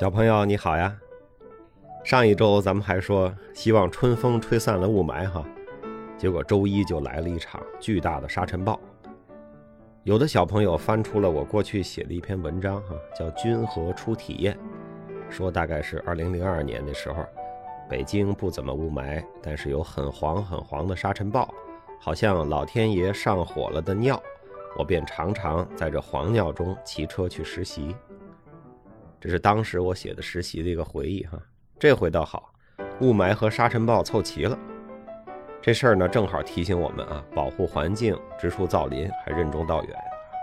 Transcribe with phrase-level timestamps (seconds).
[0.00, 0.96] 小朋友你好呀！
[2.02, 5.44] 上一周咱们还说希望春风吹散了雾霾哈，
[6.16, 8.80] 结果周一就来了一场巨大的沙尘暴。
[10.04, 14.54] 有的小朋友翻出了我过去写的一篇文章哈，叫《君和初体验》，
[15.30, 17.22] 说大概是二零零二年的时候，
[17.86, 21.46] 北京不怎么雾霾，但是有很黄很黄的沙尘暴，
[22.00, 24.18] 好像老天爷上火了的尿，
[24.78, 27.94] 我便常常在这黄尿中骑车去实习。
[29.20, 31.38] 这是当时我写的实习的一个回忆哈。
[31.78, 32.52] 这回倒好，
[33.00, 34.58] 雾霾和沙尘暴凑齐了。
[35.60, 39.94] 这事儿呢，正好提醒我们啊，保护环境、植树造林还任重道远，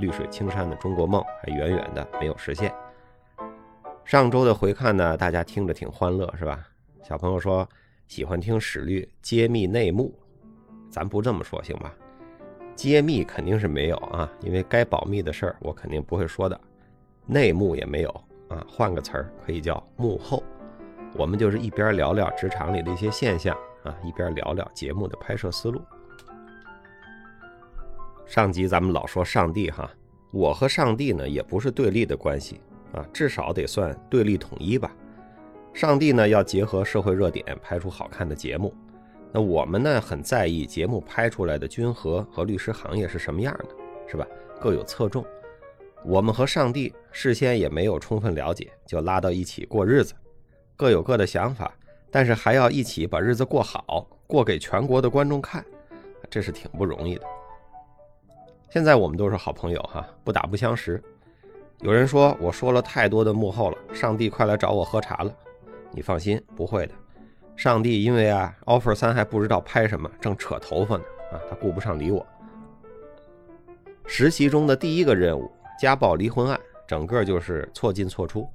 [0.00, 2.74] 绿水青山的中国梦还远远的没有实现。
[4.06, 6.66] 上周的回看呢，大家听着挺欢乐是吧？
[7.02, 7.68] 小朋友说
[8.06, 10.18] 喜欢听史律揭秘内幕，
[10.90, 11.94] 咱不这么说行吧？
[12.74, 16.58] 揭秘肯定是没有啊，因为该保密的事儿我肯定不会说的，
[17.26, 18.24] 内幕也没有。
[18.52, 20.42] 啊，换个词儿可以叫幕后。
[21.14, 25.80] 我们就是一边聊聊职场里的一些现象啊，一边聊聊节目的拍摄思路。
[28.26, 29.90] 上集咱们老说上帝哈，
[30.30, 32.60] 我和上帝呢也不是对立的关系
[32.92, 34.94] 啊，至少得算对立统一吧。
[35.72, 38.74] 上帝呢要结合社会热点拍出好看的节目，
[39.32, 43.68] 那我们呢很在意节目拍出来的君和和律师行业是什么样的，
[44.06, 44.26] 是吧？
[44.60, 45.24] 各有侧重。
[46.04, 50.14] 我们和上帝事先也没有充分了解，就拉到一起过日子，
[50.76, 51.72] 各有各的想法，
[52.10, 55.64] 但是还要一起把日子过好，过给全国的观众看，
[56.28, 57.22] 这是挺不容易的。
[58.68, 61.02] 现在我们都是好朋友哈，不打不相识。
[61.80, 65.32] 有人说我说了太多的幕后了，上帝快来找我喝茶了。
[65.90, 66.94] 你放心，不会的。
[67.54, 72.26] 上帝因为啊，offer 三还不知道拍什么，正扯头发呢啊，他顾不上理我。
[74.06, 75.50] 实习中的第一个任务。
[75.82, 78.48] 家暴离婚案，整个就是错进错出，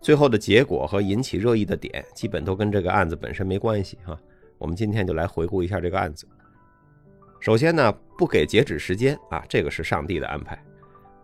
[0.00, 4.18] 最后的结果和引起热议的点，基本都跟这个案子本身没关系哈。
[4.58, 6.26] 我们今天就来回顾一下这个案子。
[7.38, 10.60] 首先呢，不给截止时间啊，这个是上帝的安排。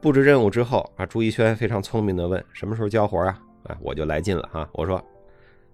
[0.00, 3.36] 布置任务之后啊，朱一轩非常聪明的问：“什么时候交活啊？”
[3.66, 5.04] 啊，我就来劲了哈，我说：“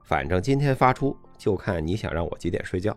[0.03, 2.97] 反正今天发出，就看你想让我几点睡觉。”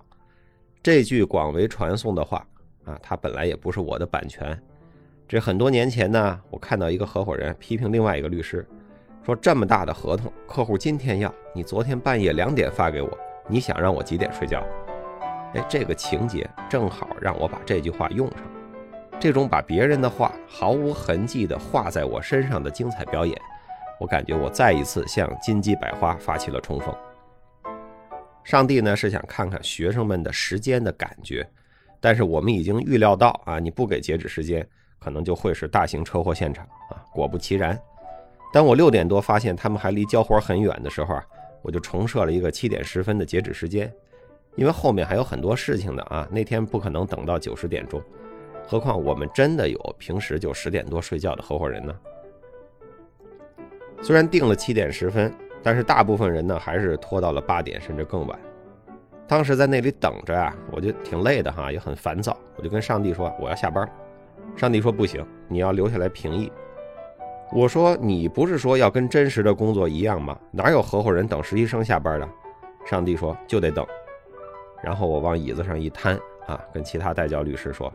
[0.81, 2.47] 这句广为传颂的话
[2.85, 4.57] 啊，它本来也不是我的版权。
[5.31, 8.67] 这很多年前呢，我看到一个合伙人批评另外一个律师，
[9.25, 14.61] 说这么大的合同，客户今天要你昨天半夜两点发给我，你想让我几点睡觉？
[15.53, 18.41] 哎，这个情节正好让我把这句话用上。
[19.21, 23.33] 这种把别人的话毫无痕迹地画在我身上的精彩表演，
[24.01, 26.93] 我感觉我再一次向金鸡百花发起了冲锋。
[28.43, 31.49] 上帝呢是想看看学生们的时间的感觉，
[32.01, 34.67] 但是我们已经预料到啊，你不给截止时间。
[35.03, 37.03] 可能就会是大型车祸现场啊！
[37.11, 37.77] 果不其然，
[38.53, 41.25] 当我六点多发现他们还离交活很远的时候啊，
[41.63, 43.91] 我就重设了一个七点十分的截止时间，
[44.55, 47.99] 因为后面还有很多事情的啊，那天不可能等到九十点钟，
[48.67, 51.95] 何况我们真的有平时就十点多睡觉的合伙人呢。
[54.03, 55.33] 虽然定了七点十分，
[55.63, 58.39] 但是大部分人呢还是拖到了八点甚至更晚。
[59.27, 63.89] 当时在那里等着啊，我就挺累的哈，也很烦躁，我就跟上帝说我要下班。
[64.55, 66.51] 上帝说：“不行，你要留下来评议。”
[67.53, 70.37] 我说：“你不是说要跟真实的工作一样吗？
[70.51, 72.29] 哪有合伙人等实习生下班的？”
[72.85, 73.85] 上帝说：“就得等。”
[74.81, 76.15] 然后我往椅子上一瘫，
[76.47, 77.91] 啊，跟其他代教律师说：“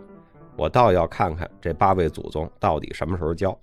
[0.56, 3.56] 我倒要看看这八位祖宗到底什么时候交。”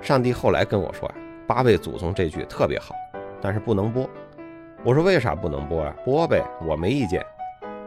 [0.00, 1.14] 上帝后来跟我说：“呀，
[1.46, 2.94] 八位祖宗这句特别好，
[3.40, 4.08] 但是不能播。”
[4.84, 5.94] 我说：“为啥不能播啊？
[6.04, 7.24] 播呗，我没意见。”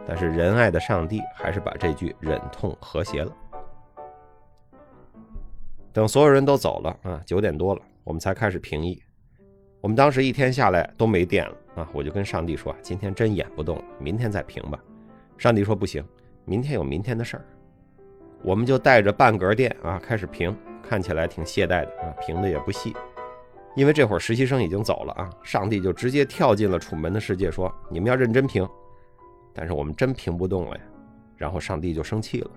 [0.06, 3.30] 但是仁爱的上帝还是把这句忍痛和谐了。
[5.92, 9.02] 等所有人都走了啊，九点多了，我们才开始评议。
[9.80, 14.78] 我们当时一天下来都没电了啊，我就跟上帝说：“今天真演不动了，明天再评吧。”
[15.38, 16.04] 上帝说：“不行，
[16.44, 17.44] 明天有明天的事儿。”
[18.42, 22.94] 我们就带着半格电啊开始评，看起来挺懈怠的啊，评的也不细，
[23.76, 25.30] 因为这会儿实习生已经走了啊。
[25.42, 28.68] 上帝就直接跳进了楚门的世界，说：“你们要认真评。”
[29.54, 30.82] 但是我们真评不动了呀，
[31.36, 32.50] 然后上帝就生气了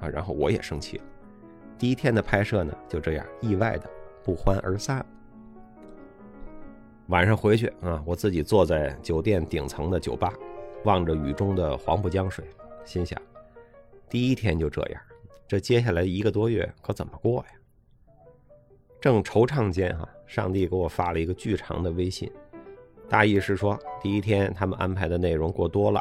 [0.00, 1.04] 啊，然后我也生气了。
[1.82, 3.90] 第一天的拍摄呢，就这样意外的
[4.22, 5.04] 不欢而散。
[7.08, 10.32] 晚上回去啊，我自己坐在酒店顶层的酒吧，
[10.84, 12.44] 望着雨中的黄浦江水，
[12.84, 13.20] 心想：
[14.08, 15.02] 第一天就这样，
[15.48, 17.46] 这接下来一个多月可怎么过呀？
[19.00, 22.30] 正惆怅间，哈，上帝给我发了一个巨长的微信，
[23.08, 26.00] 大意是说，第一天他们安排的内容过多了，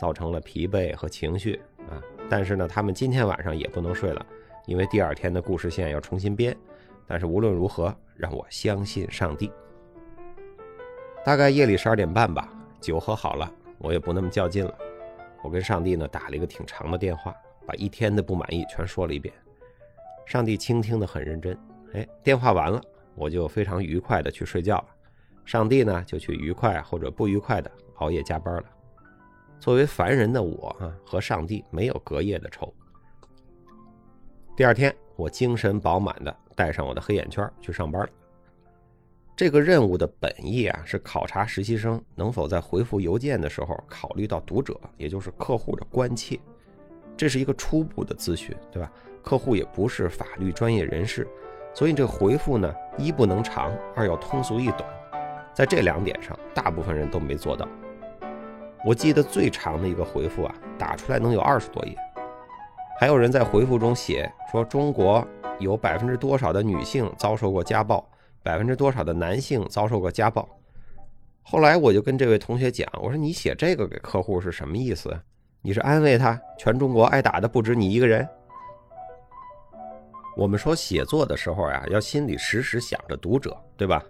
[0.00, 1.60] 造成了疲惫和情绪
[1.90, 2.00] 啊，
[2.30, 4.24] 但是呢，他们今天晚上也不能睡了。
[4.68, 6.54] 因为第二天的故事线要重新编，
[7.06, 9.50] 但是无论如何，让我相信上帝。
[11.24, 14.78] 大概夜里十二点半吧，酒喝好了，我也不那么较劲了。
[15.42, 17.34] 我跟上帝呢打了一个挺长的电话，
[17.66, 19.34] 把一天的不满意全说了一遍。
[20.26, 21.58] 上帝倾听的很认真。
[21.94, 22.78] 哎，电话完了，
[23.14, 24.86] 我就非常愉快的去睡觉了。
[25.46, 28.64] 上帝呢就去愉快或者不愉快的熬夜加班了。
[29.58, 32.70] 作为凡人的我啊，和上帝没有隔夜的仇。
[34.58, 38.08] 第二天，我精神饱满的带上我的黑眼圈去上班了。
[39.36, 46.36] 这个任务的本意啊，是考察实习生能否在回复邮件的时候考虑到读者，也就是客户的关切。
[47.16, 48.90] 这是一个初步的咨询，对吧？
[49.22, 51.24] 客户也不是法律专业人士，
[51.72, 54.84] 所以这个回复呢，一不能长，二要通俗易懂。
[55.54, 57.68] 在这两点上，大部分人都没做到。
[58.84, 61.96] 我记得最长的一个回复啊，打出来能有二十多页。
[63.00, 65.24] 还有人在回复中写说，中国
[65.60, 68.04] 有百分之多少的女性遭受过家暴？
[68.42, 70.48] 百分之多少的男性遭受过家暴？
[71.42, 75.16] 后来我就跟这位同学讲，我说你写这个给客户是什么意思？
[75.62, 78.28] 你是安慰他，全中国挨打的不止你一个人？
[80.36, 84.04] 我们说写作的时候呀，要心里时时想着读者，对吧？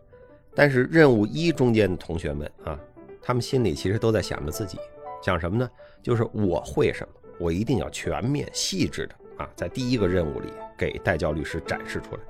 [0.55, 2.81] 但是任务一中间的同学们啊，
[3.21, 4.79] 他们心里其实都在想着自己，
[5.23, 5.71] 想什么呢？
[6.03, 9.15] 就是我会什么，我一定要全面细致的
[9.45, 12.21] 啊，在第一个任务里给代教律师展示出来。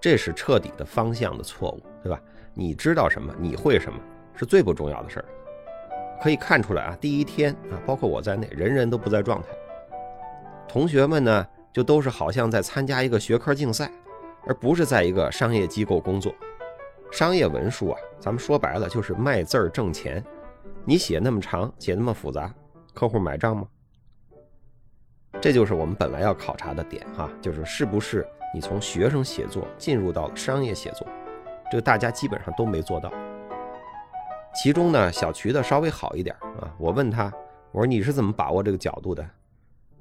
[0.00, 2.20] 这是彻底的方向的错误，对吧？
[2.54, 3.98] 你知道什么，你会什么，
[4.34, 5.24] 是最不重要的事儿。
[6.22, 9.48] 可以看出来啊，第一天啊，包括我在内，人人都不在状态。
[10.68, 13.90] 同学们呢，就都是好像在参加一个学科竞赛，
[14.46, 16.34] 而不是在一个商业机构工作。
[17.10, 20.24] 商业文书啊，咱们说白了就是卖字儿挣钱。
[20.84, 22.52] 你写那么长，写那么复杂，
[22.94, 23.66] 客户买账吗？
[25.38, 28.26] 这就是我们本来要考察的点哈，就是是不是。
[28.52, 31.06] 你从学生写作进入到了商业写作，
[31.70, 33.12] 这个大家基本上都没做到。
[34.52, 36.74] 其中呢，小渠的稍微好一点啊。
[36.76, 37.32] 我问他，
[37.70, 39.24] 我说你是怎么把握这个角度的？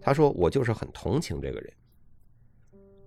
[0.01, 1.71] 他说我就是很同情这个人。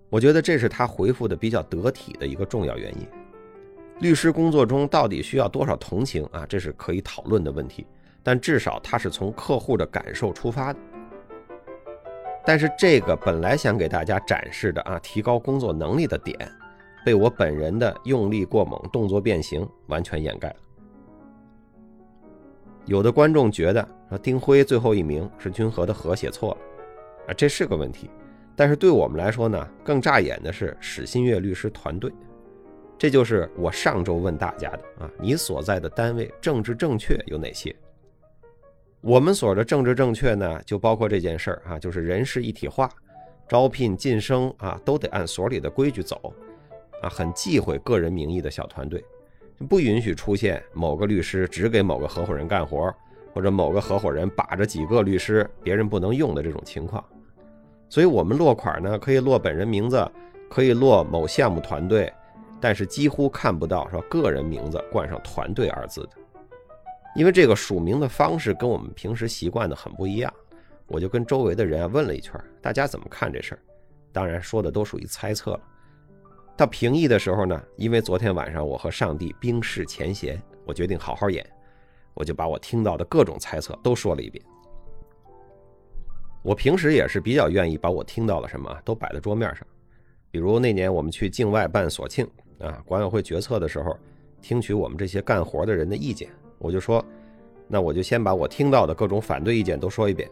[0.08, 3.08] 我觉得这是他回复的比较得体的一个重要原因。
[3.98, 6.46] 律师工作中到底需要多少同情啊？
[6.46, 7.84] 这是可以讨论的问题。
[8.22, 10.78] 但至少他是从客户的感受出发的。
[12.44, 16.36] 但是这个本来想给大家展示的啊，提高工作能力的点，
[17.04, 20.56] 被我本人的用力过猛、动作变形完全掩盖了。
[22.84, 23.80] 有的观众觉得
[24.10, 26.58] 啊，丁辉最后一名是君和的和写错了，
[27.28, 28.10] 啊，这是个问题。
[28.56, 32.12] 但是对我们来说呢，更扎眼的是史新月律师团队。
[32.98, 37.74] 这就是我上周问大家的啊，你所在的单位政治正确有哪些？
[39.02, 42.88] 我们所的政治正确呢，就包括这件事儿啊，就是人事一体化，
[43.48, 46.32] 招聘晋升啊，都得按所里的规矩走，
[47.02, 49.04] 啊，很忌讳个人名义的小团队，
[49.68, 52.94] 不允许出现某个律师只给某个合伙人干活，
[53.34, 57.04] 或者某个合伙人把着几个律师，别人不能用的这种情况。
[57.88, 60.08] 所以，我们落款呢，可以落本人名字，
[60.48, 62.10] 可以落某项目团队，
[62.60, 66.10] 但是几乎看不到说个人名字冠上团队二字的。
[67.14, 70.32] 因为这个署名的方式跟我们平时习惯的很不一样，
[70.86, 73.58] 我就跟周围的人啊问了一圈，大家怎么看这事儿？
[74.12, 75.60] 当然说的都属于猜测了。
[76.56, 81.44] 到评议的时候呢，因为昨天晚上我和上帝冰释前嫌，我决定好好演，
[82.14, 84.44] 我就把我听到的各种猜测都说了一遍。
[86.42, 89.66] 我平时也是比较愿意把我听到了什么都摆在桌面上，
[90.30, 93.96] 比如那年我们去境外办所庆啊，管委会决策的时候，
[94.40, 96.28] 听取我们这些干活的人的意见。
[96.62, 97.04] 我就说，
[97.66, 100.30] 那我就先把我听到的各种反对意见都说一遍。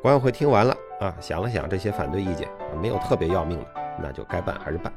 [0.00, 3.66] 管委会听完了啊，想了想这些反对意见啊，没有特别要命的，
[4.02, 4.90] 那就该办还是办。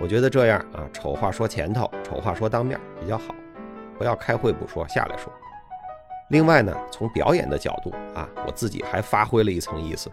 [0.00, 3.34] 我觉得这样啊，丑话说前头，丑话说当面比较好，
[3.98, 5.32] 不要开会不说，下来说。
[6.30, 10.08] 另外呢，从表演的角度啊，我自己还发挥了一层意思，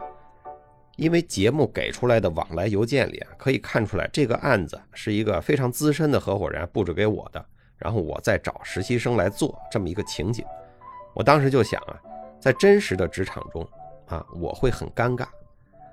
[0.96, 7.46] 因为节目给出来的往来邮件里啊，可以看出来这个案子是一个非常资深的合伙人布置给我的。
[7.77, 10.46] 然后我再找实习生来做这么一个情景，
[11.13, 12.00] 我当时就想啊，
[12.39, 13.67] 在真实的职场中
[14.08, 15.25] 啊，我会很尴尬，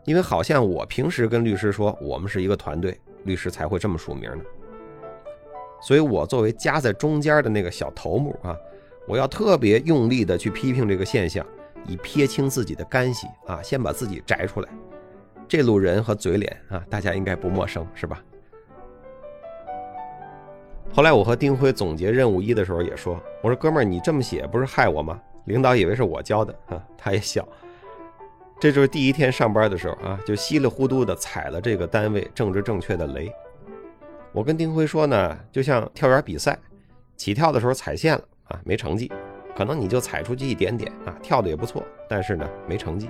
[0.05, 4.45] 因为好像我平时跟律师说我们是一个团队，律师才会这么署名呢。
[5.81, 8.57] 所以我作为夹在中间的那个小头目啊，
[9.09, 11.45] 我要特别用力的去批评这个现象，
[11.87, 14.69] 以撇清自己的干系啊，先把自己摘出来。
[15.49, 18.23] 这路人和嘴脸啊，大家应该不陌生是吧？
[20.95, 25.19] 后来我和丁辉总结任务一的时候也说：“我说哥们儿，你这么写不是害我吗？
[25.47, 27.47] 领导以为是我教的，啊， 他也笑。
[28.61, 33.33] 这就是第一天上班的时候啊，就稀里糊涂的踩了这个单位政治正确的雷。
[34.33, 36.59] 我跟丁辉说呢，就像跳远比赛，
[37.17, 39.11] 起跳的时候踩线了啊，没成绩，
[39.57, 43.09] 可能你就踩出去一点点啊，跳的也不错，但是呢没成绩。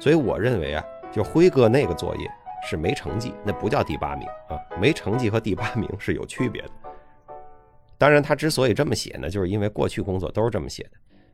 [0.00, 2.26] 所以我认为啊，就辉哥那个作业
[2.66, 6.70] 是没成绩，那不叫第八名啊，没成绩和第八名是有区别的。
[8.02, 10.90] 当然，他之所以这么写呢，就是因为过去工作都是这么写的，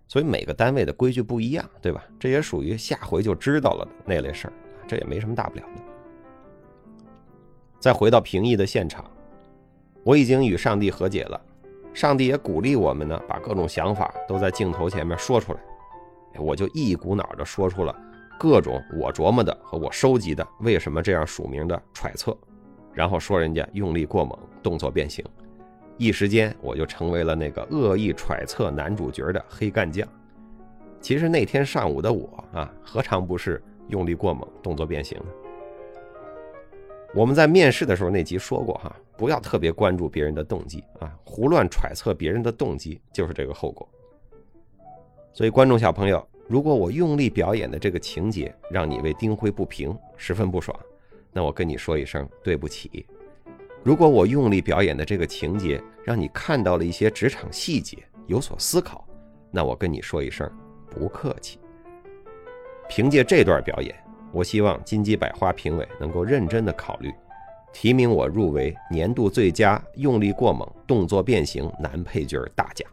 [0.06, 2.04] 所以每个单位的规矩不一样，对吧？
[2.20, 4.52] 这也属于下回就知道了的那类事儿，
[4.86, 5.82] 这也没什么大不了的。
[7.80, 9.10] 再回到评议的现场，
[10.04, 11.40] 我已经与上帝和解了，
[11.94, 15.60] 上帝也鼓励我们呢，把各种想法都在镜头前面说出来。
[16.38, 17.98] 我就一股脑的说出了
[18.38, 22.36] 各种我琢磨的和我收集的为什么这样署名的揣测，
[22.92, 25.24] 然后说人家用力过猛，动作变形，
[25.98, 30.08] 一时间我就成为了那个恶意揣测男主角的黑干将。
[31.00, 35.24] 其实那天上午的我啊，何尝不是用力过猛，动作变形呢？
[37.14, 43.88] 我们在面试的时候那集说过哈，不要特别关注别人的动机啊，胡乱揣测别人的动机就是这个后果。
[45.32, 50.78] 所以，观众小朋友，如果我用力表演的这个情节让你为丁辉不平，十分不爽，
[51.32, 53.06] 那我跟你说一声对不起。
[53.88, 59.08] 如果我用力表演的这个情节让你看到了一些职场细节，有所思考，
[59.50, 60.46] 那我跟你说一声
[60.90, 61.58] 不客气。
[62.86, 63.96] 凭借这段表演。
[64.30, 67.10] 我希望金鸡百花评委能够认真的考虑，
[67.72, 72.86] 提名我入围年度最佳用力过猛、动作变形男配角大奖。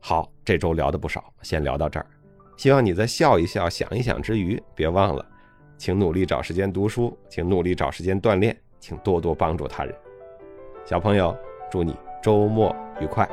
[0.00, 2.06] 好，这周聊的不少，先聊到这儿。
[2.56, 5.22] 希望你在笑一笑、想一想之余，别忘了，
[5.76, 9.94] 请努力找时间读书，请努力找时间锻炼，请多多帮助他人。
[10.84, 11.36] 小朋友，
[11.70, 13.28] 祝你周末愉快。